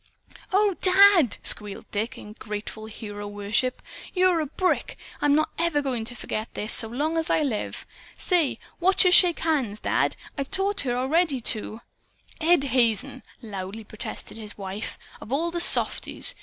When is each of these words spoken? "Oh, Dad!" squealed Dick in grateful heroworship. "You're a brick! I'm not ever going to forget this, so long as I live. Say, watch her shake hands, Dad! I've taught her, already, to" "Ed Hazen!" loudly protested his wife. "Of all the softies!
"Oh, 0.51 0.77
Dad!" 0.81 1.37
squealed 1.43 1.85
Dick 1.91 2.17
in 2.17 2.33
grateful 2.33 2.87
heroworship. 2.87 3.83
"You're 4.15 4.39
a 4.39 4.47
brick! 4.47 4.97
I'm 5.21 5.35
not 5.35 5.51
ever 5.59 5.79
going 5.79 6.05
to 6.05 6.15
forget 6.15 6.51
this, 6.55 6.73
so 6.73 6.87
long 6.87 7.17
as 7.17 7.29
I 7.29 7.43
live. 7.43 7.85
Say, 8.17 8.57
watch 8.79 9.03
her 9.03 9.11
shake 9.11 9.41
hands, 9.41 9.79
Dad! 9.81 10.15
I've 10.39 10.49
taught 10.49 10.81
her, 10.81 10.95
already, 10.95 11.39
to" 11.53 11.81
"Ed 12.41 12.63
Hazen!" 12.63 13.21
loudly 13.43 13.83
protested 13.83 14.39
his 14.39 14.57
wife. 14.57 14.97
"Of 15.21 15.31
all 15.31 15.51
the 15.51 15.59
softies! 15.61 16.33